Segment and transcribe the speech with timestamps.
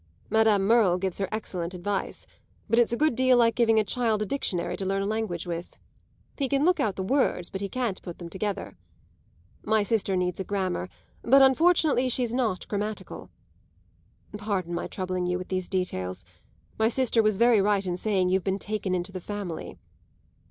[0.31, 2.25] Madame Merle gives her excellent advice,
[2.67, 5.45] but it's a good deal like giving a child a dictionary to learn a language
[5.45, 5.77] with.
[6.39, 8.75] He can look out the words, but he can't put them together.
[9.61, 10.89] My sister needs a grammar,
[11.21, 13.29] but unfortunately she's not grammatical.
[14.39, 16.25] Pardon my troubling you with these details;
[16.79, 19.77] my sister was very right in saying you've been taken into the family.